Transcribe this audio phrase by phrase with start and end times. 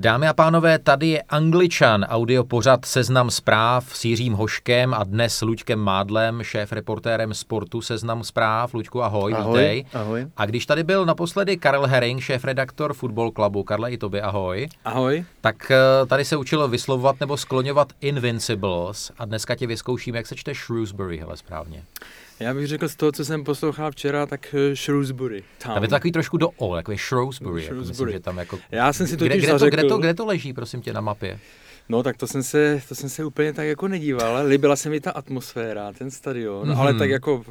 [0.00, 5.36] Dámy a pánové, tady je Angličan, audio pořad Seznam zpráv s Jiřím Hoškem a dnes
[5.36, 8.74] s Luďkem Mádlem, šéf reportérem sportu Seznam zpráv.
[8.74, 9.84] Luďku, ahoj, ahoj vítej.
[9.94, 10.26] Ahoj.
[10.36, 14.68] A když tady byl naposledy Karel Herring, šéf redaktor Football Clubu, Karle i tobě ahoj.
[14.84, 15.24] Ahoj.
[15.40, 20.36] Tak eh, tady se učilo vyslovovat nebo skloňovat Invincibles a dneska tě vyzkouším, jak se
[20.36, 21.82] čte Shrewsbury, hele správně.
[22.40, 25.44] Já bych řekl z toho, co jsem poslouchal včera, tak uh, Shrewsbury.
[25.62, 25.74] Town.
[25.74, 27.64] Tam je to takový trošku do O, takový Shrewsbury.
[27.64, 28.58] Jako myslím, že tam jako...
[28.70, 31.00] Já jsem si to kde, kde, to, kde, to, kde to leží, prosím tě, na
[31.00, 31.38] mapě?
[31.88, 34.90] No tak to jsem se, to jsem se úplně tak jako nedíval, ale líbila se
[34.90, 36.78] mi ta atmosféra, ten stadion, mm-hmm.
[36.78, 37.44] ale tak jako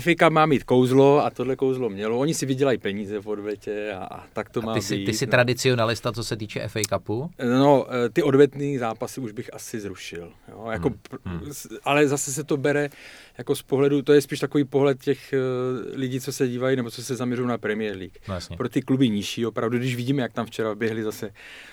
[0.00, 2.18] FA má mít kouzlo a tohle kouzlo mělo.
[2.18, 5.04] Oni si vydělají peníze v odvetě a, a tak to a má ty jsi, být.
[5.04, 5.30] Ty jsi no.
[5.30, 7.30] tradicionalista, co se týče FA Cupu?
[7.58, 10.32] No, eh, ty odvetné zápasy už bych asi zrušil.
[10.48, 10.66] Jo?
[10.70, 10.88] Jako,
[11.24, 11.38] hmm.
[11.38, 11.50] Hmm.
[11.84, 12.88] Ale zase se to bere
[13.38, 16.90] jako z pohledu, to je spíš takový pohled těch uh, lidí, co se dívají nebo
[16.90, 18.18] co se zaměřují na Premier League.
[18.28, 21.30] No, Pro ty kluby nižší, opravdu, když vidíme, jak tam včera běhli zase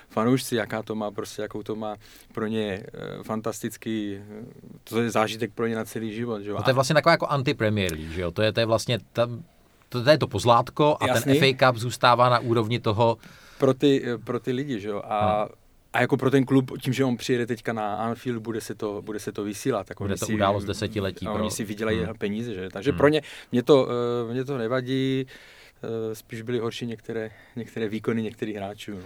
[0.09, 1.95] fanoušci, jaká to má, prostě, jakou to má
[2.33, 2.83] pro ně
[3.17, 4.45] uh, fantastický, uh,
[4.83, 6.41] to je zážitek pro ně na celý život.
[6.41, 6.51] Že?
[6.51, 8.31] No to je vlastně taková jako anti-Premier League, že jo?
[8.31, 9.43] To je, to je vlastně tam,
[9.89, 11.39] to, to je to pozlátko a Jasný.
[11.39, 13.17] ten FA Cup zůstává na úrovni toho...
[13.57, 15.01] Pro ty, pro ty lidi, že jo?
[15.05, 15.62] A no
[15.93, 19.01] a jako pro ten klub, tím, že on přijede teďka na Anfield, bude se to,
[19.01, 19.87] bude se to vysílat.
[19.87, 21.27] Tak bude to si, událost desetiletí.
[21.27, 21.49] A oni pro...
[21.49, 22.13] si vydělají hmm.
[22.17, 22.69] peníze, že?
[22.69, 22.97] Takže hmm.
[22.97, 23.87] pro ně, mě to,
[24.25, 25.25] uh, mě to nevadí,
[25.83, 28.91] uh, spíš byly horší některé, některé výkony některých hráčů.
[28.91, 28.99] No.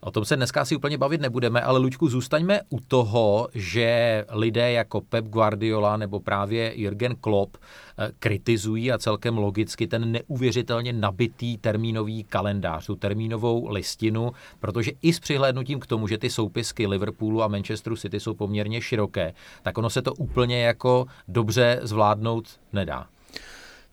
[0.00, 4.72] O tom se dneska asi úplně bavit nebudeme, ale Luďku, zůstaňme u toho, že lidé
[4.72, 11.58] jako Pep Guardiola nebo právě Jürgen Klopp eh, kritizují a celkem logicky ten neuvěřitelně nabitý
[11.58, 17.42] termínový kalendář, tu termínovou listinu, protože i s přihlédnutím k tomu, že ty soupisky Liverpoolu
[17.42, 23.06] a Manchesteru City jsou poměrně široké, tak ono se to úplně jako dobře zvládnout nedá.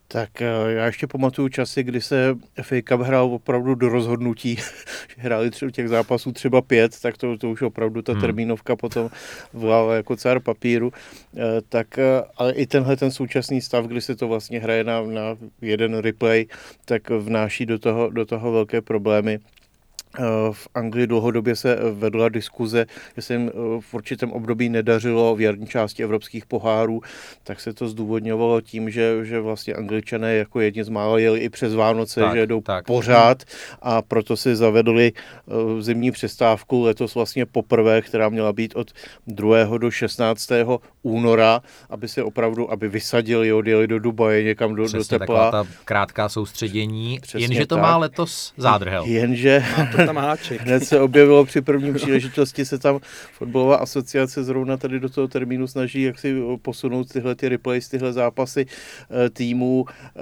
[0.07, 4.55] Tak eh, já ještě pamatuju časy, kdy se FA Cup hrál opravdu do rozhodnutí,
[5.15, 8.21] že hráli třeba těch zápasů třeba pět, tak to, to už opravdu ta hmm.
[8.21, 9.09] termínovka potom
[9.53, 10.91] volala jako cár papíru.
[11.37, 15.01] Eh, tak eh, ale i tenhle ten současný stav, kdy se to vlastně hraje na,
[15.01, 15.21] na
[15.61, 16.45] jeden replay,
[16.85, 19.39] tak vnáší do toho, do toho velké problémy.
[20.51, 25.67] V Anglii dlouhodobě se vedla diskuze, že se jim v určitém období nedařilo v jarní
[25.67, 27.01] části evropských pohárů,
[27.43, 31.49] tak se to zdůvodňovalo tím, že, že vlastně angličané jako jedni z mála jeli i
[31.49, 32.85] přes Vánoce, tak, že jdou tak.
[32.85, 33.43] pořád
[33.81, 38.91] a proto si zavedli eh, zimní přestávku letos vlastně poprvé, která měla být od
[39.27, 39.77] 2.
[39.77, 40.51] do 16.
[41.05, 45.51] února, aby se opravdu, aby vysadili, odjeli do Dubaje někam do, Přesně, do tepla.
[45.51, 47.81] ta krátká soustředění, Přesně jenže to tak.
[47.81, 49.03] má letos zádrhel.
[49.05, 49.63] Jenže
[50.05, 50.61] tam háček.
[50.65, 52.99] Hned se objevilo při první příležitosti, se tam
[53.33, 58.13] fotbalová asociace zrovna tady do toho termínu snaží jak si posunout tyhle ty replays, tyhle
[58.13, 60.19] zápasy eh, týmů eh,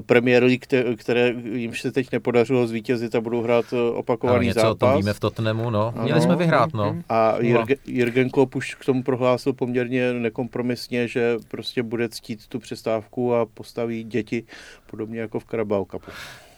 [0.00, 4.60] Premier League, které jimž se teď nepodařilo zvítězit a budou hrát eh, opakovaný ano, něco
[4.60, 4.72] zápas.
[4.72, 5.94] o tom víme v Tottenhamu, no.
[5.96, 6.96] Měli ano, jsme vyhrát, no.
[7.08, 12.58] A Jürgen, Jürgen Klopp už k tomu prohlásil poměrně nekompromisně, že prostě bude ctít tu
[12.58, 14.44] přestávku a postaví děti
[14.90, 16.10] podobně jako v Carabao Cupu.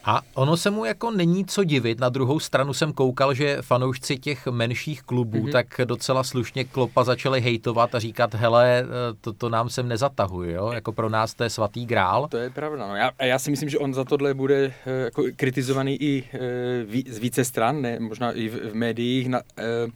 [0.05, 2.01] A ono se mu jako není co divit.
[2.01, 5.53] Na druhou stranu jsem koukal, že fanoušci těch menších klubů mm-hmm.
[5.53, 8.85] tak docela slušně Klopa začali hejtovat a říkat, hele,
[9.21, 10.73] to, to nám sem nezatahuje, jo?
[10.73, 12.29] Jako pro nás to je svatý grál.
[12.29, 12.89] To je pravda.
[12.89, 12.97] No.
[12.97, 17.19] Já, já si myslím, že on za tohle bude eh, jako kritizovaný i eh, z
[17.19, 18.01] více stran, ne?
[18.01, 19.29] možná i v, v médiích.
[19.29, 19.89] Na, eh,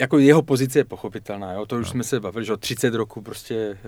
[0.00, 1.66] jako jeho pozice je pochopitelná, jo?
[1.66, 1.90] to už no.
[1.90, 3.78] jsme se bavili, že od 30 roku prostě e,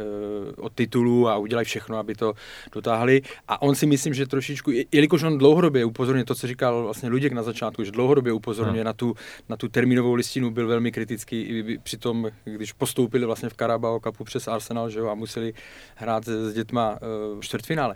[0.57, 2.35] od titulu a udělají všechno, aby to
[2.73, 7.09] dotáhli a on si myslím, že trošičku, jelikož on dlouhodobě upozorňuje to, co říkal vlastně
[7.09, 8.89] Luděk na začátku, že dlouhodobě upozorňuje no.
[8.89, 9.15] na, tu,
[9.49, 14.01] na tu termínovou listinu, byl velmi kritický i při tom, když postoupili vlastně v Carabao
[14.01, 15.55] Cupu přes Arsenal že jo, a museli
[15.95, 17.95] hrát s dětma e, čtvrtfinále,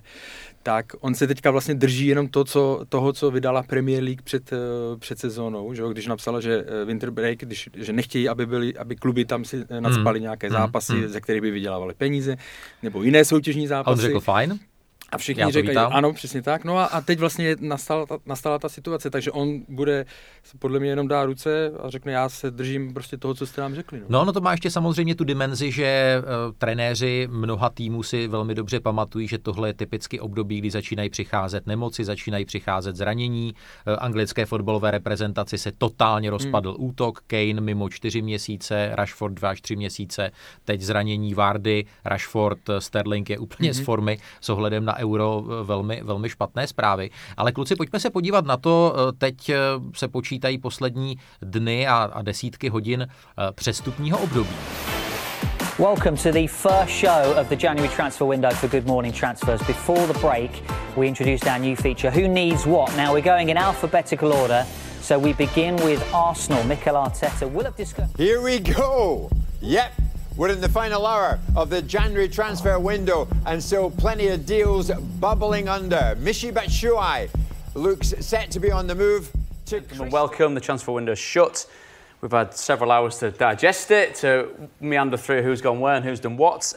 [0.64, 4.52] tak on se teďka vlastně drží jenom to, co, toho, co vydala Premier League před,
[4.52, 4.56] e,
[4.98, 8.96] před sezónou, že jo, když napsala, že Winter Break, když, že nechtějí, aby, byli, aby
[8.96, 10.22] kluby tam si nadspali hmm.
[10.22, 10.56] nějaké hmm.
[10.56, 11.08] zápasy, hmm.
[11.08, 12.36] ze kterých by vydělávali peníze,
[12.82, 13.90] nebo jiné soutěžní zápasy.
[13.90, 14.58] A on řekl fajn?
[15.12, 16.64] A všichni říkají, ano, přesně tak.
[16.64, 20.06] No a, a teď vlastně nastala ta, nastala ta situace, takže on bude
[20.58, 23.74] podle mě jenom dá ruce a řekne, já se držím prostě toho, co jste nám
[23.74, 24.00] řekli.
[24.00, 28.28] No, no, no to má ještě samozřejmě tu dimenzi, že uh, trenéři mnoha týmů si
[28.28, 33.54] velmi dobře pamatují, že tohle je typicky období, kdy začínají přicházet nemoci, začínají přicházet zranění.
[33.86, 36.84] Uh, anglické fotbalové reprezentaci se totálně rozpadl hmm.
[36.84, 40.30] útok, Kane mimo čtyři měsíce, Rashford dva až tři měsíce,
[40.64, 43.74] teď zranění Vardy, Rashford, Sterling je úplně hmm.
[43.74, 47.10] z formy s ohledem na euro eh, velmi, velmi špatné zprávy.
[47.36, 49.56] Ale kluci, pojďme se podívat na to, eh, teď eh,
[49.94, 53.08] se počítají poslední dny a, a desítky hodin
[53.54, 54.50] přestupního období.
[55.78, 59.62] Welcome to the first show of the January transfer window for Good Morning Transfers.
[59.66, 60.50] Before the break,
[60.96, 62.96] we introduced our new feature, Who Needs What?
[62.96, 64.64] Now we're going in alphabetical order
[65.04, 66.64] So we begin with Arsenal.
[66.64, 68.16] Mikel Arteta will have discussed.
[68.16, 69.28] Here we go.
[69.60, 69.92] Yep.
[70.36, 74.90] We're in the final hour of the January transfer window, and so plenty of deals
[75.20, 76.16] bubbling under.
[76.18, 77.30] Mishi Batshuayi
[77.74, 79.30] looks set to be on the move
[79.66, 79.80] to.
[80.10, 80.54] Welcome.
[80.54, 81.66] The transfer window's shut.
[82.20, 86.18] We've had several hours to digest it, to meander through who's gone where and who's
[86.18, 86.74] done what.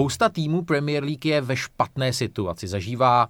[0.00, 3.28] Spousta týmů Premier League je ve špatné situaci, zažívá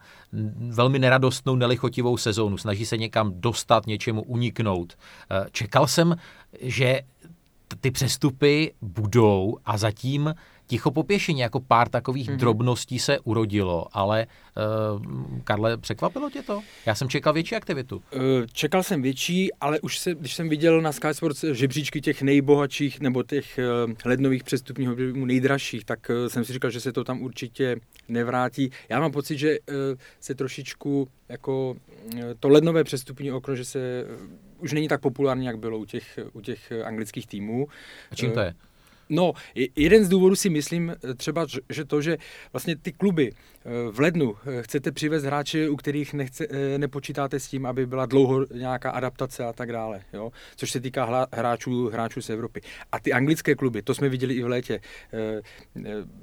[0.69, 4.99] velmi neradostnou, nelichotivou sezónu, snaží se někam dostat, něčemu uniknout.
[5.31, 6.17] Eh, čekal jsem,
[6.61, 7.01] že
[7.81, 10.35] ty přestupy budou a zatím
[10.71, 12.37] ticho popěšení, jako pár takových mm-hmm.
[12.37, 16.61] drobností se urodilo, ale uh, Karle, překvapilo tě to?
[16.87, 17.97] Já jsem čekal větší aktivitu.
[17.97, 18.23] Uh,
[18.53, 23.01] čekal jsem větší, ale už se, když jsem viděl na Sky Sports žebříčky těch nejbohatších
[23.01, 27.05] nebo těch uh, lednových přestupních objevů nejdražších, tak uh, jsem si říkal, že se to
[27.05, 27.77] tam určitě
[28.09, 28.71] nevrátí.
[28.89, 29.75] Já mám pocit, že uh,
[30.21, 35.47] se trošičku jako uh, to lednové přestupní okno, že se uh, už není tak populární,
[35.47, 37.69] jak bylo u těch, u těch anglických týmů.
[38.11, 38.55] A čím to je?
[39.11, 39.33] No,
[39.77, 42.19] jeden z důvodů si myslím eh, třeba, že to, že
[42.53, 43.33] vlastně ty kluby
[43.91, 46.47] v lednu eh, chcete přivést hráče, u kterých nechce,
[46.77, 50.31] nepočítáte s tím, aby byla dlouho nějaká adaptace a tak dále, jo?
[50.57, 52.61] což se týká hráčů, hráčů z Evropy.
[52.93, 54.81] A ty anglické kluby, to jsme viděli i v létě,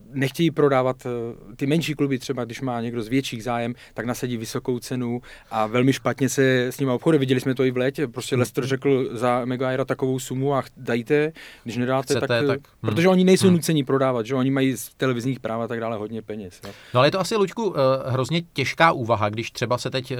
[0.10, 1.07] nechtějí prodávat
[1.56, 5.68] ty menší kluby, třeba když má někdo z větších zájem, tak nasadí vysokou cenu a
[5.68, 7.19] velmi špatně se s ním obchoduje.
[7.19, 11.31] Viděli jsme to i v létě, prostě Leicester řekl za Maguire takovou sumu a dajte,
[11.63, 12.95] když nedáte, Chcete, tak, tak Hmm.
[12.95, 13.56] Protože oni nejsou hmm.
[13.56, 16.62] nuceni prodávat, že oni mají z televizních práv a tak dále hodně peněz.
[16.63, 16.72] Jo.
[16.94, 20.18] No ale je to asi, Luďku, eh, hrozně těžká úvaha, když třeba se teď eh,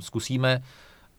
[0.00, 0.62] zkusíme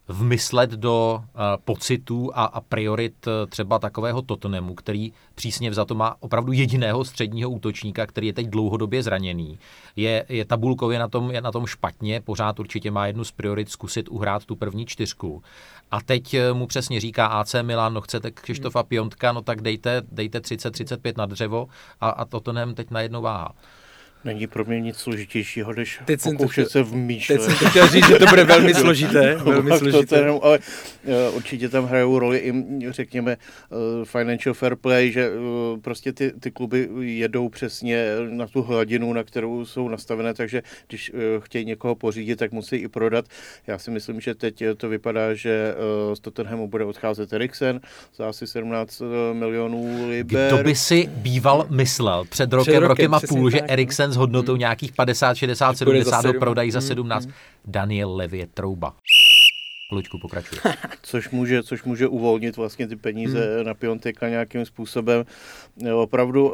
[0.07, 6.51] vmyslet do uh, pocitů a, a priorit třeba takového Tottenhamu, který přísně vzato má opravdu
[6.51, 9.59] jediného středního útočníka, který je teď dlouhodobě zraněný.
[9.95, 13.69] Je, je tabulkově na tom, je na tom špatně, pořád určitě má jednu z priorit
[13.69, 15.44] zkusit uhrát tu první čtyřku.
[15.91, 20.39] A teď mu přesně říká AC Milan, no chcete Křištofa Piontka, no tak dejte, dejte
[20.39, 21.68] 30-35 na dřevo
[22.01, 23.53] a, a Tottenham teď najednou váha.
[24.25, 27.38] Není pro mě nic složitějšího, než teď pokoušet se vmýšlet.
[27.38, 29.35] Teď jsem to chtěl říct, že to bude velmi složité.
[29.44, 30.15] velmi složité.
[30.18, 32.53] Jenom, ale uh, určitě tam hrajou roli i,
[32.89, 33.38] řekněme,
[33.69, 39.13] uh, financial fair play, že uh, prostě ty, ty kluby jedou přesně na tu hladinu,
[39.13, 43.25] na kterou jsou nastavené, takže když chtějí někoho pořídit, tak musí i prodat.
[43.68, 45.75] Já si myslím, že teď to vypadá, že
[46.13, 47.79] z Tottenhamu bude odcházet Eriksen
[48.15, 49.01] za asi 17
[49.33, 50.53] milionů liber.
[50.53, 53.71] Kdo by si býval myslel před rokem, před rokem, rokem a půl, že no.
[53.71, 54.60] Eriksen s hodnotou hmm.
[54.60, 57.24] nějakých 50, 60, 70 ho prodají za 17.
[57.24, 57.34] Hmm.
[57.66, 58.96] Daniel Levy je trouba.
[59.92, 60.58] Luďku, pokračuj.
[61.02, 63.66] což, může, což může uvolnit vlastně ty peníze hmm.
[63.66, 65.25] na Pionteka nějakým způsobem.
[65.96, 66.54] Opravdu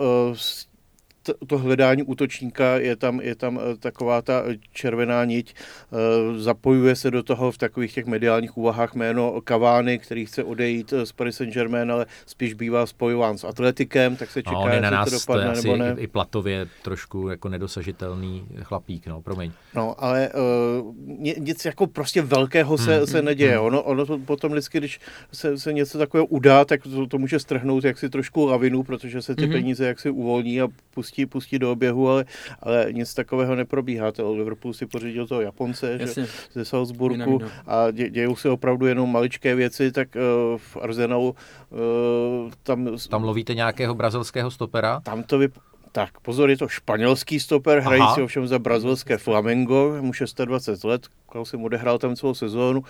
[1.47, 4.43] to hledání útočníka je tam, je tam eh, taková ta
[4.73, 5.55] červená niť.
[5.55, 10.93] Eh, zapojuje se do toho v takových těch mediálních úvahách jméno Kavány, který chce odejít
[11.03, 14.81] z Paris Saint-Germain, ale spíš bývá spojován s atletikem, tak se no, čeká, no, jestli
[14.81, 15.95] na nás, to dopadne to nebo ne.
[15.97, 19.51] I platově trošku jako nedosažitelný chlapík, no, promiň.
[19.75, 20.95] No, ale uh,
[21.37, 23.57] nic jako prostě velkého se, hmm, se neděje.
[23.57, 23.65] Hmm.
[23.65, 24.99] Ono, ono to potom vždycky, když
[25.31, 29.35] se, se něco takového udá, tak to, to může strhnout jaksi trošku lavinu, protože se
[29.35, 29.51] ty hmm.
[29.51, 32.25] peníze jaksi uvolní a pustí pustí, pustí do oběhu, ale,
[32.59, 34.11] ale nic takového neprobíhá.
[34.11, 39.11] To Liverpool si pořídil toho Japonce že, ze Salzburgu a dě, dějou se opravdu jenom
[39.11, 41.35] maličké věci, tak uh, v Arsenalu
[41.69, 42.97] uh, tam...
[43.09, 44.99] Tam lovíte nějakého brazilského stopera?
[44.99, 50.11] Tam to vyp- tak, pozor, je to španělský stoper, hrající ovšem za brazilské Flamengo, mu
[50.45, 51.07] 26 let,
[51.43, 52.83] jsem odehrál tam celou sezónu.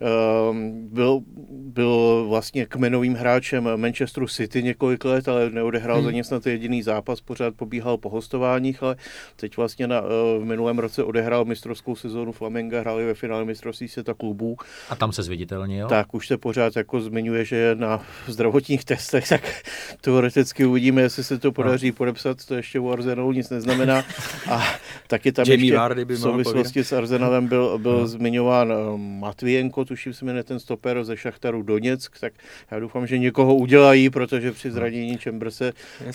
[0.00, 1.20] Ehm, byl,
[1.50, 6.04] byl vlastně kmenovým hráčem Manchesteru City několik let, ale neodehrál hmm.
[6.04, 8.96] za ně snad jediný zápas, pořád pobíhal po hostováních, ale
[9.36, 13.88] teď vlastně na, eh, v minulém roce odehrál mistrovskou sezónu Flamenga, hráli ve finále mistrovství
[13.88, 14.56] světa klubů.
[14.88, 15.88] A tam se zviditelnil?
[15.88, 19.62] Tak už se pořád jako zmiňuje, že na zdravotních testech, tak
[20.00, 21.94] teoreticky uvidíme, jestli se to podaří no.
[21.94, 24.04] podepsat, to ještě u Arsenalu nic neznamená.
[24.50, 24.62] A
[25.06, 28.06] taky tam Jamie ještě v souvislosti s Arsenalem byl, byl no.
[28.06, 32.32] zmiňován eh, Matvienko, tuším se jmenuje ten stoper ze Šachtaru Doněck, tak
[32.70, 35.72] já doufám, že někoho udělají, protože při zranění Čembrse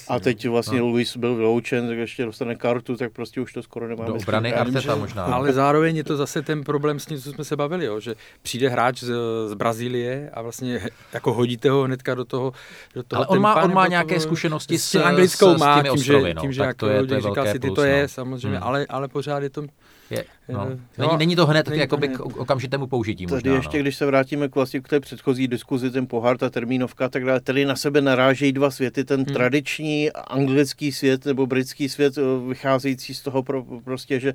[0.07, 0.85] a teď vlastně no.
[0.85, 4.07] Luis byl vyloučen, tak ještě dostane kartu, tak prostě už to skoro nemáme.
[4.07, 5.23] Do obrany Arteta možná.
[5.23, 8.15] Ale zároveň je to zase ten problém s tím, co jsme se bavili, jo, že
[8.41, 9.13] přijde hráč z,
[9.47, 10.81] z Brazílie a vlastně
[11.13, 12.53] jako hodíte ho hnedka do toho,
[12.95, 15.83] do toho Ale on má, on má nějaké toho, zkušenosti s, s anglickou s, má,
[15.83, 17.83] tím, ostrovy, no, tím, že, že jako to je, to je říká si, ty to
[17.83, 18.07] je, no.
[18.07, 18.64] samozřejmě, hmm.
[18.65, 19.61] Ale, ale pořád je to
[20.09, 20.67] Je, no.
[20.71, 22.17] Eh, Není, no, není to hned není to jakoby hned.
[22.17, 23.55] k okamžitému použití Tady možná.
[23.55, 23.81] ještě, no.
[23.81, 27.25] když se vrátíme k vlastně k té předchozí diskuzi, ten pohár, ta termínovka a tak
[27.25, 29.33] dále, tady na sebe narážejí dva světy, ten hmm.
[29.33, 34.33] tradiční anglický svět nebo britský svět, eh, vycházející z toho pro, prostě, že,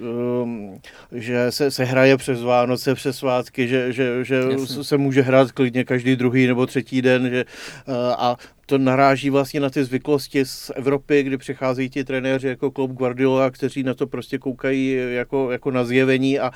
[0.00, 0.80] um,
[1.12, 4.84] že se, se hraje přes Vánoce, přes svátky, že, že, že Jasně.
[4.84, 7.44] se může hrát klidně každý druhý nebo třetí den, že,
[7.88, 8.36] eh, a
[8.68, 13.50] to naráží vlastně na ty zvyklosti z Evropy, kdy přicházejí ti trenéři jako Klopp Guardiola,
[13.50, 16.50] kteří na to prostě koukají jako, jako na zjevení a,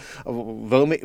[0.64, 0.98] velmi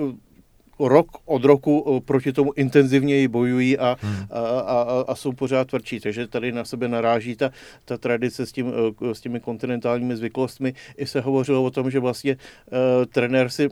[0.79, 4.15] rok od roku proti tomu intenzivněji bojují a, Hmm.
[4.31, 5.99] a, a, a- jsou pořád tvrdší.
[5.99, 7.51] Takže tady na sebe naráží ta,
[7.85, 8.73] ta tradice s, tím,
[9.09, 10.73] eh, s těmi kontinentálními zvyklostmi.
[10.97, 13.69] I se hovořilo o tom, že vlastně uh, trenér si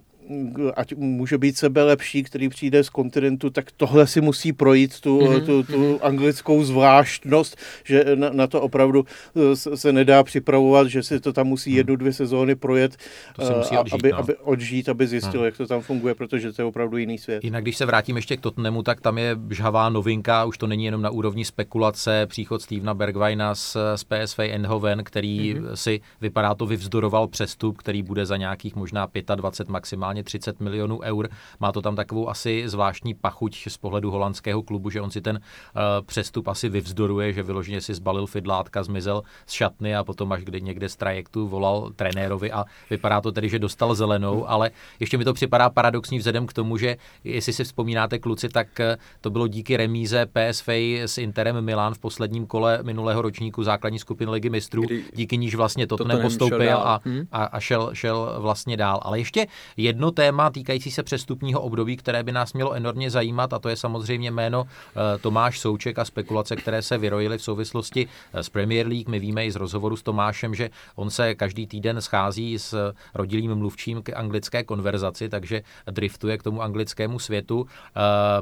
[0.76, 5.22] ať může být sebe lepší, který přijde z kontinentu, tak tohle si musí projít tu,
[5.22, 5.46] Mhm, mm-hmm.
[5.46, 9.06] tu, tu anglickou zvláštnost, že na, na to opravdu
[9.36, 12.98] eh, se se nedá připravovat, že si to tam musí jednu, dvě sezóny projet,
[13.36, 14.18] To si eh, musí a- odžít, aby, no.
[14.20, 17.44] aby odžít, aby zjistil, jak to tam funguje, protože to je opravdu jiný svět.
[17.44, 20.86] Jinak, když se vrátím ještě k Tottenhamu, tak tam je žhavá novinka, už to není
[20.86, 25.74] jenom na úrovni spekulace, příchod Stevena Bergwijna z, z PSV Eindhoven, který mm-hmm.
[25.74, 31.30] si vypadá to vyvzdoroval přestup, který bude za nějakých možná 25, maximálně 30 milionů eur.
[31.60, 35.36] Má to tam takovou asi zvláštní pachuť z pohledu holandského klubu, že on si ten
[35.36, 40.44] uh, přestup asi vyvzdoruje, že vyloženě si zbalil fidlátka, zmizel z šatny a potom až
[40.44, 45.18] kdy někde z trajektu volal trenérovi a vypadá to tedy, že dostal zelenou, ale ještě
[45.18, 49.30] mi to připadá paradoxní vzhledem k tomu, že jestli si vzpomínáte kluci, tak eh, to
[49.30, 50.70] bylo díky remíze PSV
[51.06, 55.56] s Interem Milan v posledním kole minulého ročníku základní skupiny Ligy mistrů, Kdy díky níž
[55.56, 56.82] vlastně Tottenham Tottenham šel postoupil dál.
[56.88, 57.28] a, Hm.
[57.32, 59.00] a, a šel, šel vlastně dál.
[59.04, 63.60] Ale ještě jedno téma týkající se přestupního období, které by nás mělo enormně zajímat, a
[63.60, 68.44] to je samozřejmě jméno eh, Tomáš Souček a spekulace, které se vyrojily v souvislosti eh,
[68.44, 69.10] s Premier League.
[69.10, 73.56] My víme i z rozhovoru s Tomášem, že on se každý týden schází s rodilým
[73.56, 77.66] mluvčím k anglické konverzaci, takže driftuje k tomu anglickému světu.
[77.68, 78.02] Eh,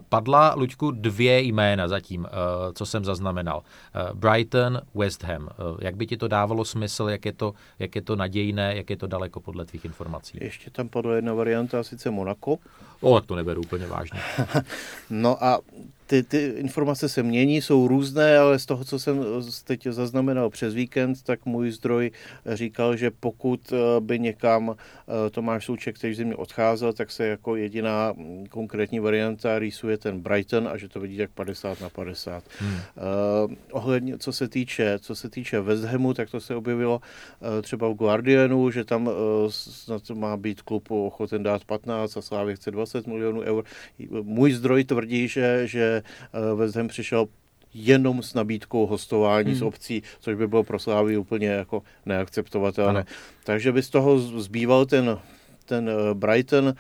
[0.10, 2.27] Padla, Luďku, dvě jména zatím,
[2.74, 3.63] co jsem zaznamenal.
[4.13, 5.50] Brighton, West Ham.
[5.82, 8.98] Jak by ti to dávalo smysl, jak je to, jak je to nadějné, jak je
[8.98, 10.38] to daleko podle tvých informací?
[10.41, 12.58] Ještě tam jedna varianta, a sice Monako.
[13.02, 14.20] O, tak to neberu úplně vážně.
[15.10, 15.60] No a
[16.08, 19.26] ty, ty informace se mění, jsou různé, ale z toho, co jsem
[19.64, 22.12] teď zaznamenal přes víkend, tak můj zdroj
[22.46, 27.56] říkal, že pokud eh, by někam eh, Tomáš Souček teď zimě odcházel, tak se jako
[27.56, 32.44] jediná mm, konkrétní varianta rýsuje ten Brighton a že to vidí tak 50 na 50.
[32.60, 32.74] Hmm.
[32.74, 37.02] Uh, ohledně, co se týče, co se týče West Hamu, tak to se objevilo
[37.40, 39.14] uh, třeba v Guardianu, že tam uh,
[39.50, 43.64] snad má být klub ochoten dát 15 a Slávě chce 20 milionů eur.
[44.22, 47.28] Můj zdroj tvrdí, že, že eh, West Ham přišel
[47.74, 49.60] jenom s nabídkou hostování hmm.
[49.60, 53.00] z obcí, což by bylo pro Slávy úplně jako neakceptovatelné.
[53.00, 53.10] Ano.
[53.44, 55.18] Takže by z toho zbýval ten,
[55.66, 56.74] ten eh, Brighton,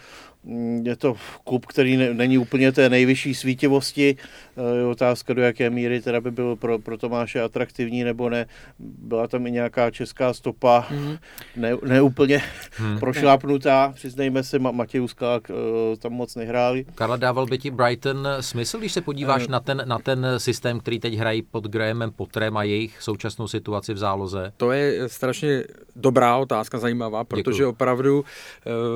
[0.83, 4.17] je to klub, který ne, není úplně té nejvyšší svítivosti.
[4.57, 8.45] Eh, Je otázka, do jaké míry teda by byl pro, pro Tomáše atraktivní nebo ne.
[8.79, 11.17] Byla tam i nějaká česká stopa, mm.
[11.55, 12.41] ne, ne úplně
[12.79, 12.99] mm.
[12.99, 13.91] prošlápnutá.
[13.95, 16.85] Přiznejme se, Ma- Matěj Skák eh, tam moc nehráli.
[16.95, 20.99] Karla, dával by ti Brighton smysl, když se podíváš na ten, na ten systém, který
[20.99, 24.51] teď hrají pod Grahamem Potterem a jejich současnou situaci v záloze?
[24.57, 25.63] To je strašně
[25.95, 27.69] dobrá otázka, zajímavá, protože Děkuju.
[27.69, 28.25] opravdu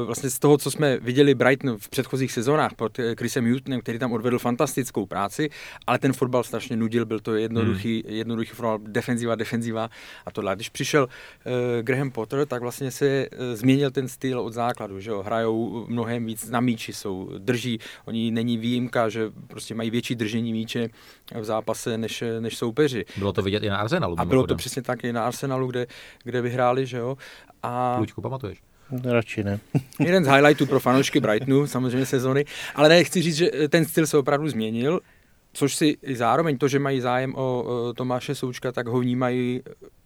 [0.06, 4.00] vlastně z toho, co jsme viděli Brighton v předchozích sezónách pod eh, Chrisem Newtonem, který
[4.00, 5.50] tam odvedl fantastickou práci,
[5.88, 8.16] ale ten fotbal strašně nudil, byl to jednoduchý, hmm.
[8.16, 9.90] jednoduchý fotbal, defenziva, defenziva
[10.26, 10.56] a tohle.
[10.56, 11.52] Když přišel uh,
[11.82, 16.26] Graham Potter, tak vlastně se uh, změnil ten styl od základu, že jo, hrajou mnohem
[16.26, 20.90] víc na míči, jsou, drží, oni není výjimka, že prostě mají větší držení míče
[21.40, 23.06] v zápase než, než soupeři.
[23.18, 24.20] Bylo to vidět i na Arsenalu.
[24.20, 25.88] A bylo to přesně tak i na Arsenalu, kde,
[26.24, 27.18] kde vyhráli, že jo.
[27.64, 28.67] A Luďku, pamatuješ?
[29.04, 29.60] Radši ne.
[30.00, 34.08] jeden z highlightů pro fanoušky Brightonu, samozřejmě sezony, ale ne, chci říct, že ten styl
[34.08, 35.00] se opravdu změnil,
[35.54, 37.66] což si zároveň to, že mají zájem o
[37.98, 39.62] Tomáše Součka, tak ho vnímají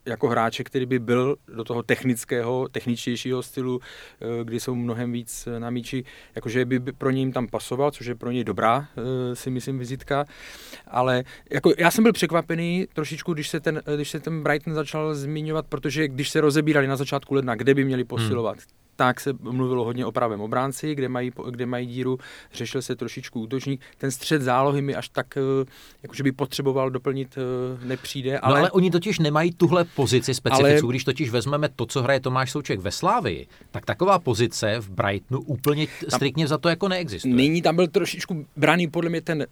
[0.06, 3.80] jako hráče, který by byl do toho technického, techničtějšího stylu,
[4.22, 6.04] eh, kdy jsou mnohem víc na míči,
[6.36, 10.26] jakože by pro něj tam pasoval, což je pro něj dobrá, eh, si myslím, vizitka.
[10.88, 15.16] Ale jako, já jsem byl překvapený trošičku, když se, ten, když se ten Brighton začal
[15.16, 19.34] zmiňovat, protože když se rozebírali na začátku ledna, kde by měli posilovat, hmm tak se
[19.42, 22.20] mluvilo hodně o pravém obránci, kde mají, kde mají díru,
[22.54, 23.82] řešil se trošičku útočník.
[23.98, 25.42] Ten střed zálohy mi až tak, eh,
[26.04, 28.40] jakože by potřeboval doplnit, eh, nepřijde.
[28.40, 28.52] Ale...
[28.52, 30.86] Ale, No ale oni totiž nemají tuhle pozici specifickou.
[30.86, 34.90] Ale- Když totiž vezmeme to, co hraje Tomáš Souček ve Slávii, tak taková pozice v
[34.90, 37.34] Brightonu úplně striktně za to jako neexistuje.
[37.36, 39.46] Nyní tam byl trošičku braný podle mě ten uh,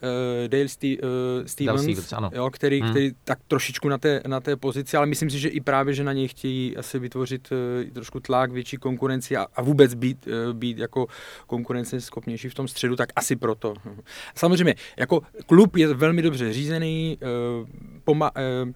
[0.48, 2.30] Dale Ste- uh, Stevens, Stevens, ano.
[2.34, 2.90] jo, který, Hmm.
[2.92, 6.04] který tak trošičku na té, na té pozici, ale myslím si, že i právě, že
[6.04, 10.28] na něj chtějí asi vytvořit uh, trošku tlak, větší konkurenci konkurenci a, a vůbec být,
[10.54, 11.08] být jako
[11.48, 13.74] konkurenceschopnější v tom středu, tak asi proto.
[14.36, 17.18] Samozřejmě, jako klub je velmi dobře řízený,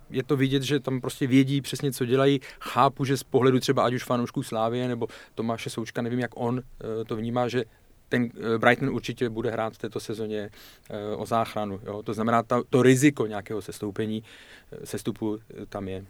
[0.09, 2.39] je to vidět, že tam prostě vědí přesně, co dělají.
[2.59, 6.61] Chápu, že z pohledu třeba ať už fanoušků Slávie nebo Tomáše Součka, nevím, jak on
[7.07, 7.65] to vnímá, že
[8.09, 10.49] ten eh, Brighton určitě bude hrát v této sezóně
[10.89, 11.79] eh, o záchranu.
[11.85, 12.03] Jo?
[12.03, 14.23] To znamená, to, to riziko nějakého sestoupení,
[14.71, 16.05] eh, sestupu tam je.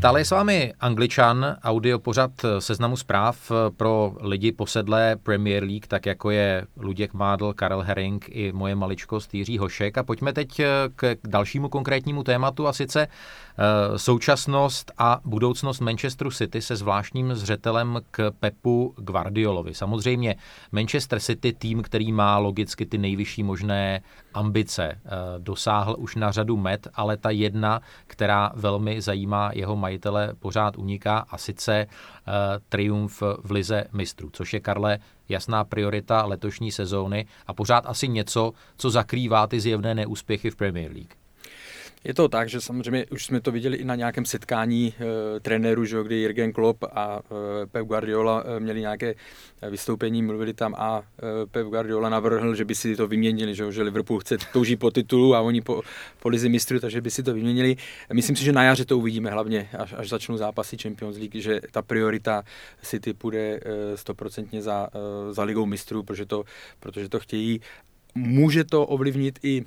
[0.00, 6.06] Stále je s vámi Angličan, audio pořad seznamu zpráv pro lidi posedlé Premier League, tak
[6.06, 9.98] jako je Luděk Mádl, Karel Herring i moje maličkost Jiří Hošek.
[9.98, 10.60] A pojďme teď
[10.96, 13.08] k dalšímu konkrétnímu tématu a sice
[13.60, 19.74] Eh, současnost a budoucnost Manchesteru City se zvláštním zřetelem k Pepu Guardiolovi.
[19.74, 20.36] Samozřejmě
[20.72, 24.00] Manchester City, tým, který má logicky ty nejvyšší možné
[24.34, 24.98] ambice, eh,
[25.38, 31.26] dosáhl už na řadu met, ale ta jedna, která velmi zajímá jeho majitele, pořád uniká
[31.30, 31.86] a sice eh,
[32.68, 38.52] triumf v Lize mistrů, což je, Karle, jasná priorita letošní sezóny a pořád asi něco,
[38.76, 41.19] co zakrývá ty zjevné neúspěchy v Premier League.
[42.04, 44.94] Je to tak, že samozřejmě už jsme to viděli i na nějakém setkání
[45.36, 47.20] e, trenérů, že, kdy Jürgen Klopp a
[47.62, 49.14] e, Pep Guardiola e, měli nějaké
[49.70, 53.82] vystoupení, mluvili tam a e, Pep Guardiola navrhl, že by si to vyměnili, že, že
[53.82, 55.82] Liverpool chce touží po titulu a oni po,
[56.20, 57.76] po lize mistrů, takže by si to vyměnili.
[58.12, 61.60] Myslím si, že na jaře to uvidíme, hlavně až, až začnou zápasy Champions League, že
[61.70, 62.44] ta priorita
[62.82, 63.60] City půjde
[63.94, 64.88] stoprocentně za,
[65.30, 66.44] za ligou mistrů, protože to,
[66.80, 67.60] protože to chtějí.
[68.14, 69.64] Může to ovlivnit i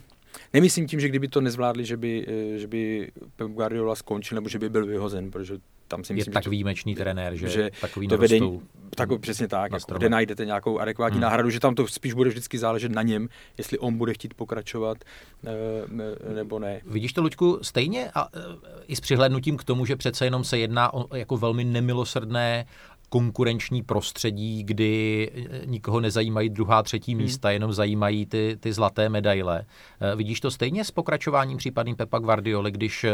[0.54, 4.50] Nemyslím tím, že kdyby to nezvládli, že by, eh, že by Pep Guardiola skončil nebo
[4.50, 8.08] že by byl vyhozen, protože tam si myslím, je tak výjimečný trenér, že, že takový
[8.08, 8.62] to vedení,
[8.96, 11.22] tak přesně tak, jako, kde najdete nějakou adekvátní hmm.
[11.22, 14.98] náhradu, že tam to spíš bude vždycky záležet na něm, jestli on bude chtít pokračovat
[15.46, 16.82] e, nebo ne.
[16.86, 18.40] Vidíš to, Luďku, stejně a e,
[18.88, 22.66] i s přihlednutím k tomu, že přece jenom se jedná o jako velmi nemilosrdné
[23.14, 25.32] konkurenční prostředí, kdy
[25.66, 27.22] nikoho nezajímají druhá, třetí hmm.
[27.22, 29.66] místa, jenom zajímají ty, ty zlaté medaile.
[30.02, 33.06] Eh, vidíš to stejně s pokračováním případným Pepa Guardioli, když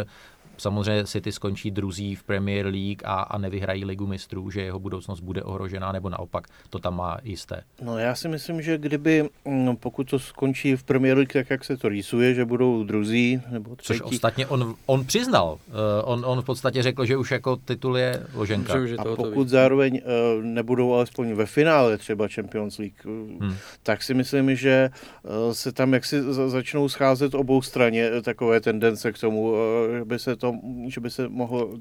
[0.59, 5.19] samozřejmě City skončí druzí v Premier League a, a nevyhrají ligu mistrů, že jeho budoucnost
[5.19, 7.63] bude ohrožená, nebo naopak to tam má jisté?
[7.81, 11.65] No já si myslím, že kdyby, mm, pokud to skončí v Premier League tak, jak
[11.65, 13.99] se to rýsuje, že budou druzí nebo třetí.
[13.99, 15.57] Což ostatně on, on přiznal.
[15.67, 18.73] Uh, on, on v podstatě řekl, že už jako titul je loženka.
[18.97, 23.55] a pokud zároveň uh, nebudou alespoň ve finále třeba Champions League, uh, hmm.
[23.83, 24.89] tak si myslím, že
[25.23, 29.57] uh, se tam jaksi začnou scházet obou straně takové tendence k tomu, uh,
[29.97, 30.48] že by se to
[30.87, 31.77] že by se mohlo,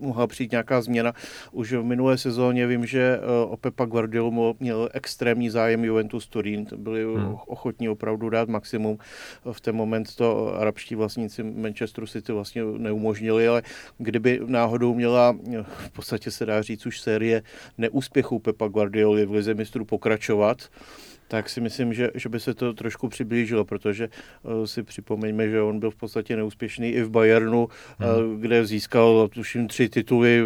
[0.00, 1.12] mohla přijít nějaká změna.
[1.52, 6.66] Už v minulé sezóně vím, že eh, o Pepa Guardiolu měl extrémní zájem Juventus Turín,
[6.76, 7.36] byli hmm.
[7.46, 8.98] ochotní opravdu dát maximum.
[9.52, 13.62] V ten moment to arabští vlastníci Manchesteru City vlastně neumožnili, ale
[13.98, 17.42] kdyby náhodou měla, v podstatě se dá říct už série
[17.78, 20.68] neúspěchů Pepa Guardioli v Lize mistrů pokračovat,
[21.30, 24.08] tak si myslím, že, že by se to trošku přiblížilo, protože
[24.42, 28.10] uh, si připomeňme, že on byl v podstatě neúspěšný i v Bayernu, hmm.
[28.10, 30.42] uh, kde získal tuším tři tituly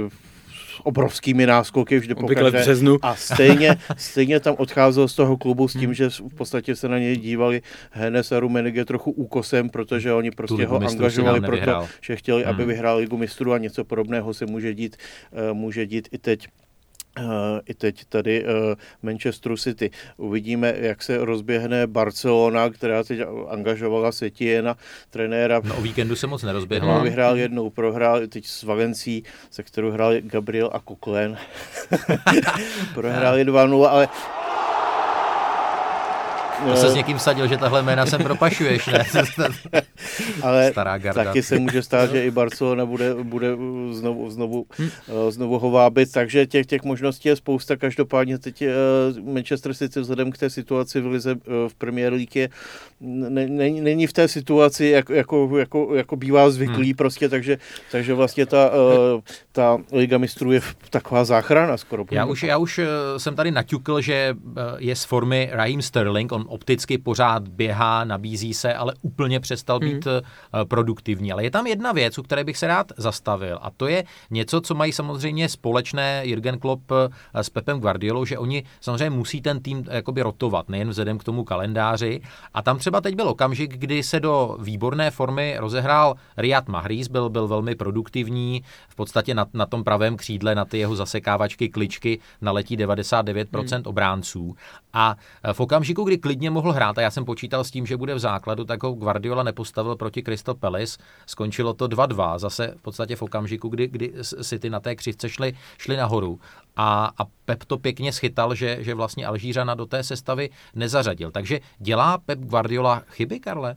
[0.76, 2.60] s obrovskými náskoky vždy po každé.
[2.60, 2.98] březnu.
[3.02, 5.94] A stejně, stejně tam odcházel z toho klubu s tím, hmm.
[5.94, 10.66] že v podstatě se na něj dívali Hennes a Rumenige trochu úkosem, protože oni prostě
[10.66, 12.50] ho angažovali proto, že chtěli, hmm.
[12.50, 14.96] aby vyhrál ligu mistrů a něco podobného se může dít,
[15.32, 16.48] uh, může dít i teď
[17.66, 18.50] i teď tady uh,
[19.02, 19.90] Manchester City.
[20.16, 24.76] Uvidíme, jak se rozběhne Barcelona, která teď angažovala Setiena,
[25.10, 25.60] trenéra.
[25.64, 27.02] No o víkendu se moc nerozběhla.
[27.02, 31.38] Vyhrál jednou, prohrál teď s Valencí, se kterou hráli Gabriel a Kuklen.
[32.94, 34.08] Prohráli 2-0, ale
[36.70, 39.04] to se s někým sadil, že tahle jména sem propašuješ, ne?
[40.42, 41.24] Ale Stará garda.
[41.24, 43.48] taky se může stát, že i Barcelona bude, bude
[43.92, 44.88] znovu, znovu, hm.
[45.28, 47.76] znovu ho vábit, takže těch, těch možností je spousta.
[47.76, 48.70] Každopádně teď eh,
[49.20, 52.50] Manchester City vzhledem k té situaci v Lize eh, v Premier League
[53.00, 56.96] není, není v té situaci, jak, jako, jako, jako bývá zvyklý hmm.
[56.96, 57.58] prostě, takže,
[57.90, 58.70] takže vlastně ta,
[59.52, 62.04] ta Liga mistrů je taková záchrana skoro.
[62.10, 62.80] Já už, já už
[63.16, 64.36] jsem tady naťukl, že
[64.78, 70.06] je z formy Raheem Sterling, on opticky pořád běhá, nabízí se, ale úplně přestal být
[70.06, 70.68] hmm.
[70.68, 71.32] produktivní.
[71.32, 74.60] Ale je tam jedna věc, u které bych se rád zastavil a to je něco,
[74.60, 79.60] co mají samozřejmě společné Jürgen Klopp eh, s Pepem Guardiolou, že oni samozřejmě musí ten
[79.60, 82.20] tým jakoby rotovat, nejen vzhledem k tomu kalendáři.
[82.54, 87.08] A tam třeba třeba teď byl okamžik, kdy se do výborné formy rozehrál Riyad Mahrez,
[87.08, 88.62] byl, byl velmi produktivní,
[88.94, 93.82] v podstatě na, na tom pravém křídle, na ty jeho zasekávačky, kličky naletí 99% hmm.
[93.84, 94.56] obránců.
[94.92, 95.16] A
[95.52, 98.18] v okamžiku, kdy klidně mohl hrát, a já jsem počítal s tím, že bude v
[98.18, 100.98] základu, tak ho Guardiola nepostavil proti Crystal Palace.
[101.26, 105.52] Skončilo to 2-2, zase v podstatě v okamžiku, kdy, kdy City na té křivce šli,
[105.78, 106.40] šli nahoru.
[106.76, 111.30] A, a Pep to pěkně schytal, že, že vlastně Alžířana do té sestavy nezařadil.
[111.30, 113.76] Takže dělá Pep Guardiola chyby, Karle?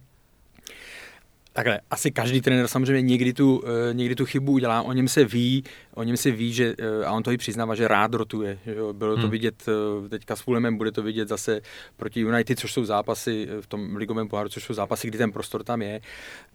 [1.57, 5.25] Takhle, asi každý trenér samozřejmě někdy tu, eh, někdy tu chybu udělá, o něm se
[5.25, 5.63] ví,
[5.95, 8.59] o něm se ví, že, eh, a on to i přiznává, že rád rotuje.
[8.65, 8.93] Že jo?
[8.93, 9.31] Bylo to hmm.
[9.31, 11.61] vidět eh, teďka s Fulhamem, bude to vidět zase
[11.95, 15.63] proti United, což jsou zápasy v tom ligovém poháru, což jsou zápasy, kdy ten prostor
[15.63, 16.01] tam je.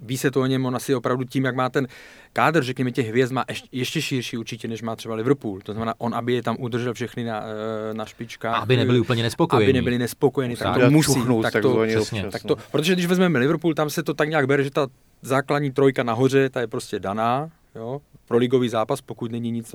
[0.01, 1.89] Ví se to o něm, on asi opravdu tím, jak má ten
[2.33, 5.61] kádr, řekněme, těch hvězd má ještě širší určitě, než má třeba Liverpool.
[5.61, 7.45] To znamená, on, aby je tam udržel všechny na,
[7.93, 8.63] na špičkách.
[8.63, 9.67] Aby nebyli úplně nespokojení.
[9.67, 11.21] Aby nebyli nespokojení, tak to musí.
[11.43, 11.87] Tak to,
[12.31, 14.92] tak to, protože když vezmeme Liverpool, tam se to tak nějak bere, že ta
[15.23, 19.75] základní trojka nahoře, ta je prostě daná, jo, pro ligový zápas, pokud není nic.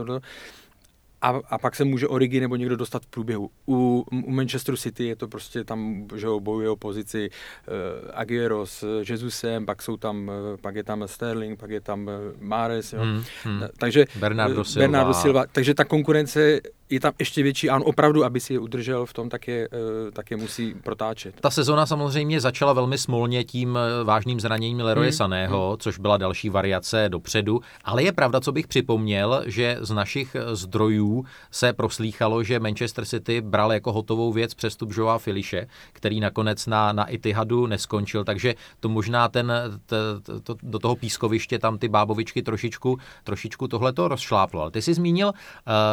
[1.22, 3.50] A, a pak se může Origi nebo někdo dostat v průběhu.
[3.68, 9.04] U, u Manchesteru City je to prostě tam, že bojuje o pozici uh, Aguero s
[9.10, 13.02] Jesusem, pak jsou tam, uh, pak je tam Sterling, pak je tam uh, Mares, jo.
[13.02, 13.62] Hmm, hmm.
[13.80, 14.84] Takže Bernardo Silva.
[14.84, 15.46] Bernardo Silva.
[15.52, 19.14] Takže ta konkurence je tam ještě větší a on opravdu, aby si je udržel v
[19.14, 21.42] tom, tak je, eh, tak je musí protáčet.
[21.42, 25.18] Ta sezona samozřejmě začala velmi smolně tím eh, vážným zraněním Leroye hmm.
[25.18, 25.78] Saného, hmm.
[25.78, 30.56] což byla další variace dopředu, ale je pravda, co bych připomněl, že z našich eh,
[30.56, 36.68] zdrojů se proslýchalo, že Manchester City bral jako hotovou věc přestup Joa Filiše, který nakonec
[36.68, 39.54] na, na Itihadu neskončil, takže to možná ten,
[39.86, 39.96] t,
[40.44, 44.62] to, do toho pískoviště tam ty bábovičky trošičku, trošičku tohleto rozšláplo.
[44.62, 45.34] Ale ty jsi zmínil uh,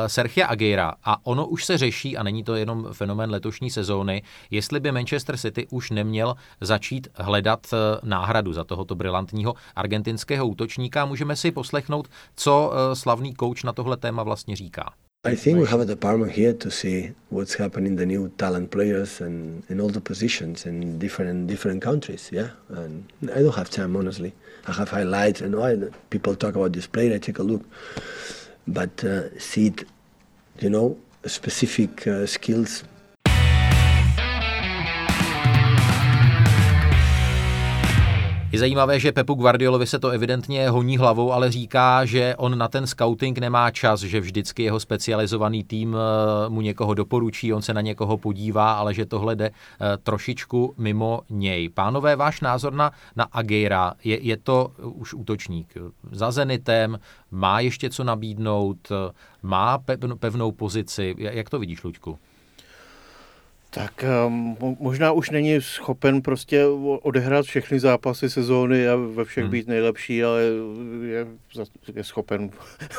[0.06, 0.94] Sergio Aguirre, hra.
[1.04, 5.36] A ono už se řeší, a není to jenom fenomén letošní sezóny, jestli by Manchester
[5.36, 11.04] City už neměl začít hledat eh, náhradu za tohoto brilantního argentinského útočníka.
[11.04, 14.92] Můžeme si poslechnout, co eh, slavný kouč na tohle téma vlastně říká.
[15.26, 19.20] I think we have a department here to see what's happening the new talent players
[19.20, 22.32] and in all the positions in different different countries.
[22.32, 24.32] Yeah, and I don't have time honestly.
[24.68, 27.14] I have highlights and I, people talk about this player.
[27.14, 27.62] I take a look,
[28.66, 29.86] but uh, see it
[30.60, 32.84] you know, specific uh, skills
[38.54, 42.68] Je zajímavé, že Pepu Guardiolovi se to evidentně honí hlavou, ale říká, že on na
[42.68, 47.74] ten scouting nemá čas, že vždycky jeho specializovaný tým eh, mu někoho doporučí, on se
[47.74, 51.68] na někoho podívá, ale že tohle jde eh, trošičku mimo něj.
[51.68, 55.74] Pánové, váš názor na, na Ageira, je, je to už útočník
[56.12, 56.98] za Zenitem,
[57.30, 58.92] má ještě co nabídnout,
[59.42, 59.78] má
[60.18, 62.18] pevnou pozici, jak to vidíš, Luďku?
[63.74, 66.66] Tak um, možná už není schopen prostě
[67.02, 69.50] odehrát všechny zápasy sezóny a ve všech hmm.
[69.50, 70.42] být nejlepší, ale
[71.02, 71.26] je,
[71.94, 72.50] je schopen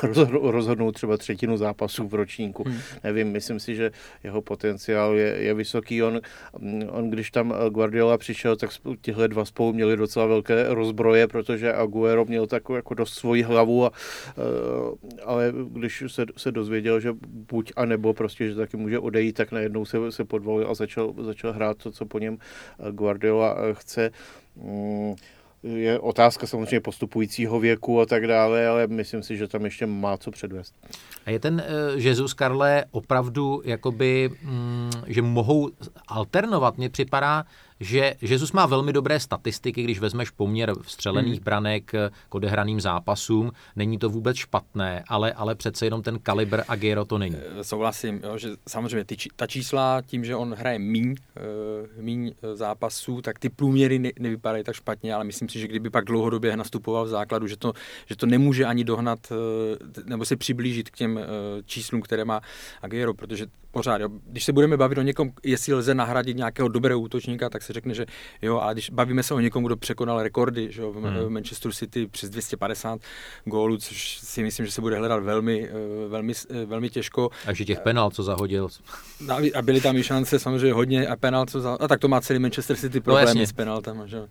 [0.42, 2.64] rozhodnout třeba třetinu zápasů v ročníku.
[2.64, 2.78] Hmm.
[3.04, 3.92] Nevím, myslím si, že
[4.24, 6.04] jeho potenciál je, je vysoký.
[6.04, 6.22] On,
[6.90, 8.70] on, když tam Guardiola přišel, tak
[9.02, 13.86] tihle dva spolu měli docela velké rozbroje, protože Aguero měl takovou jako dost svoji hlavu,
[13.86, 19.00] a, uh, ale když se, se dozvěděl, že buď a nebo prostě, že taky může
[19.00, 22.38] odejít, tak najednou se, se podvolil a začal, začal hrát to, co po něm
[22.80, 24.12] eh, Guardiola eh, chce.
[24.56, 25.16] Mm,
[25.66, 30.18] je otázka samozřejmě postupujícího věku a tak dále, ale myslím si, že tam ještě má
[30.18, 30.74] co předvést.
[31.26, 35.70] A je ten uh, Jesus Karle opravdu jakoby, mm, že mohou
[36.08, 37.46] alternovat, mně připadá,
[37.80, 41.44] že Jesus má velmi dobré statistiky, když vezmeš poměr vstřelených hmm.
[41.44, 41.92] branek
[42.30, 43.52] k odehraným zápasům.
[43.76, 47.36] Není to vůbec špatné, ale, ale přece jenom ten kalibr Agero to není.
[47.60, 51.16] Eh, souhlasím, jo, že samozřejmě ty, ta čísla, tím, že on hraje míň,
[51.96, 55.68] uh, míň eh, zápasů, tak ty průměry ne, nevypadají tak špatně, ale myslím si, že
[55.68, 57.74] kdyby pak dlouhodobě nastupoval v základu, že to,
[58.06, 59.20] že to nemůže ani dohnat
[60.06, 61.20] nebo se přiblížit k těm
[61.66, 62.42] číslům, které má
[62.82, 67.00] Agero, protože pořád, jo, když se budeme bavit o někom, jestli lze nahradit nějakého dobrého
[67.00, 68.06] útočníka, tak se řekne, že
[68.42, 71.34] jo, a když bavíme se o někom, kdo překonal rekordy, že jo, v hmm.
[71.34, 73.00] Manchester City přes 250
[73.46, 77.30] gólů, což si myslím, že se bude hledat velmi, eh, velmi, eh, velmi těžko.
[77.46, 78.68] A že těch penál, co zahodil.
[79.56, 81.78] A byly tam i šance samozřejmě hodně a penál, co za...
[81.80, 84.28] A tak to má celý Manchester City problémy no, s penaltem, že jo.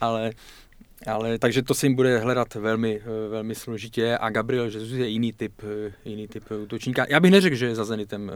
[0.00, 0.30] Ale
[1.06, 5.06] ale takže to se jim bude hledat velmi, eh, velmi složitě a Gabriel Jesus je
[5.08, 7.06] jiný typ, eh, jiný typ útočníka.
[7.08, 8.32] Já bych neřekl, že je za Zenitem uh,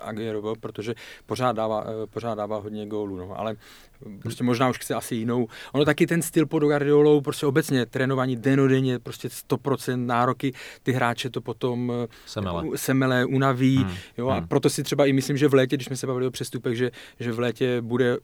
[0.00, 0.94] Aguero, protože
[1.26, 3.56] pořád dává, uh, pořád dává hodně gólů, no, ale
[4.22, 5.48] prostě možná už chce asi jinou.
[5.72, 11.30] Ono taky ten styl pod Guardiolou, prostě obecně trénování denodenně, prostě 100% nároky, ty hráče
[11.30, 11.92] to potom
[12.26, 13.94] semele, semele unaví, hmm.
[14.18, 14.48] jo, a hmm.
[14.48, 16.90] proto si třeba i myslím, že v létě, když jsme se bavili o přestupech, že,
[17.20, 18.18] že v létě bude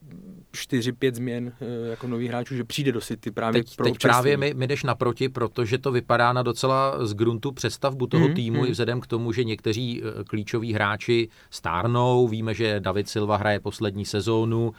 [0.52, 4.36] 4-5 změn eh, jako nových hráčů, že přijde do City právě teď, pro teď právě
[4.36, 8.60] mi, mi jdeš naproti, protože to vypadá na docela z gruntu přestavbu toho mm, týmu,
[8.60, 8.66] mm.
[8.66, 12.28] i vzhledem k tomu, že někteří eh, klíčoví hráči stárnou.
[12.28, 14.74] Víme, že David Silva hraje poslední sezónu, uh,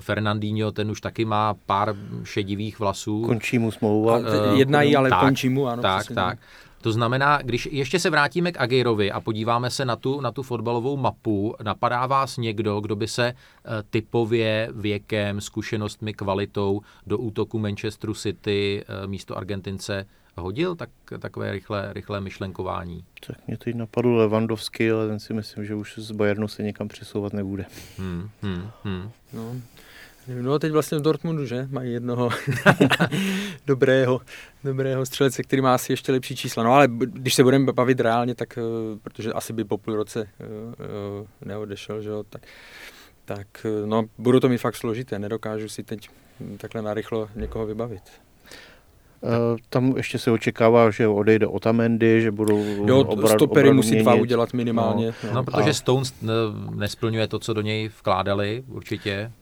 [0.00, 3.22] Fernandinho, ten už taky má pár šedivých vlasů.
[3.22, 4.18] Končí mu smlouva.
[4.18, 5.82] Uh, Jednají, ale tak, končí mu, ano.
[5.82, 6.38] Tak, tak.
[6.82, 10.42] To znamená, když ještě se vrátíme k Agirovi a podíváme se na tu, na tu
[10.42, 13.34] fotbalovou mapu, napadá vás někdo, kdo by se
[13.90, 22.20] typově, věkem, zkušenostmi, kvalitou do útoku Manchesteru City místo Argentince hodil, tak takové rychlé, rychlé
[22.20, 23.04] myšlenkování.
[23.26, 26.88] Tak mě teď napadl Levandovský, ale ten si myslím, že už z Bayernu se někam
[26.88, 27.66] přesouvat nebude.
[27.98, 29.10] Hmm, hmm, hmm.
[29.32, 29.54] No.
[30.28, 31.68] No teď vlastně v Dortmundu, že?
[31.70, 32.30] Mají jednoho
[33.66, 34.20] dobrého,
[34.64, 36.62] dobrého střelce, který má asi ještě lepší čísla.
[36.62, 40.20] No ale když se budeme bavit reálně, tak uh, protože asi by po půl roce
[40.20, 40.46] uh,
[41.20, 42.42] uh, neodešel, že jo, tak,
[43.24, 45.18] tak no, budu to mi fakt složité.
[45.18, 46.08] Nedokážu si teď
[46.56, 48.02] takhle narychlo někoho vybavit.
[49.24, 54.14] Eh, tam ještě se očekává, že odejde Otamendi, že budou Jo, obrad, stopery musí dva
[54.14, 55.14] udělat minimálně.
[55.24, 55.74] No, no protože a...
[55.74, 56.14] Stones
[56.74, 59.32] nesplňuje to, co do něj vkládali určitě.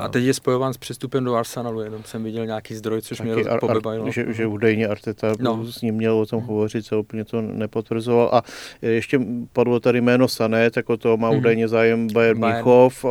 [0.00, 3.32] A teď je spojován s přestupem do Arsenalu, jenom jsem viděl nějaký zdroj, což mě
[3.32, 5.72] ar, ar, že, že údajně Arteta no.
[5.72, 8.30] s ním měl o tom hovořit, co úplně to nepotvrzoval.
[8.32, 8.42] A
[8.82, 9.20] ještě
[9.52, 11.38] padlo tady jméno Sané, tak o to má mm.
[11.38, 12.56] údajně zájem Bayern, Bayern.
[12.56, 13.04] Mnichov,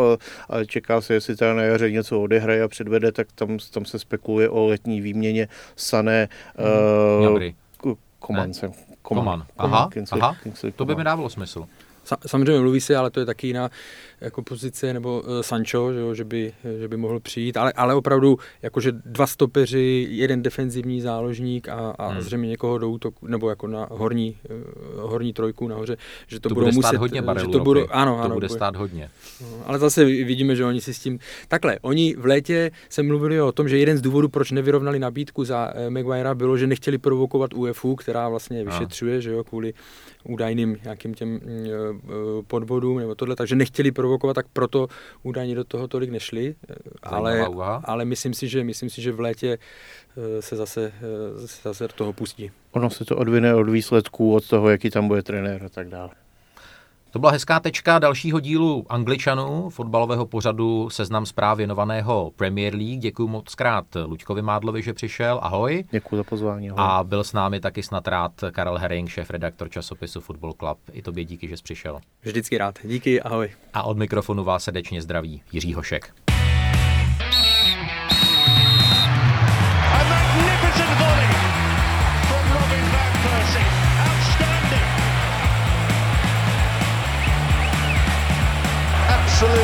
[0.49, 3.99] ale čeká se, jestli teda na jaře něco odehraje a předvede, tak tam, tam se
[3.99, 6.29] spekuluje o letní výměně Sané.
[6.57, 7.35] Mm.
[7.37, 7.51] Uh,
[8.19, 8.65] Koman, Koman.
[9.01, 9.45] Koman.
[9.57, 10.35] Aha, Kingsley, aha.
[10.43, 11.65] Kingsley, to by mi dávalo smysl.
[12.27, 13.69] Samozřejmě mluví se, ale to je taky jiná
[14.21, 17.95] jako pozice, nebo uh, Sancho, že, jo, že, by, že by mohl přijít, ale, ale
[17.95, 22.21] opravdu jakože dva stopeři, jeden defenzivní záložník a, a hmm.
[22.21, 24.37] zřejmě někoho do útoku, nebo jako na horní,
[24.95, 27.87] uh, horní trojku nahoře, že to, to budou bude muset, hodně barelů, že to budou,
[27.89, 29.09] ano, ano, to bude stát hodně.
[29.41, 33.41] No, ale zase vidíme, že oni si s tím, takhle, oni v létě se mluvili
[33.41, 37.53] o tom, že jeden z důvodů, proč nevyrovnali nabídku za Maguirea, bylo, že nechtěli provokovat
[37.53, 39.19] UEFu, která vlastně vyšetřuje, a.
[39.19, 39.73] že jo, kvůli
[40.23, 44.87] údajným nějakým těm uh, podvodům nebo tohle, takže nechtěli provokovat, tak proto
[45.23, 46.55] údajně do toho tolik nešli,
[47.03, 47.47] ale,
[47.83, 50.93] ale myslím, si, že, myslím si, že v létě eh, se zase,
[51.43, 52.51] eh, se zase do toho pustí.
[52.71, 56.09] Ono se to odvine od výsledků, od toho, jaký tam bude trenér a tak dále.
[57.11, 62.99] To byla hezká tečka dalšího dílu Angličanů, fotbalového pořadu seznam zpráv věnovaného Premier League.
[62.99, 65.39] Děkuji moc krát Luďkovi Mádlovi, že přišel.
[65.43, 65.83] Ahoj.
[65.91, 66.69] Děkuji za pozvání.
[66.69, 66.83] Ahoj.
[66.83, 70.77] A byl s námi taky snad rád Karel Herring, šéf redaktor časopisu Football Club.
[70.91, 71.99] I tobě díky, že jsi přišel.
[72.21, 72.75] Vždycky rád.
[72.83, 73.49] Díky, ahoj.
[73.73, 76.13] A od mikrofonu vás srdečně zdraví Jiří Hošek.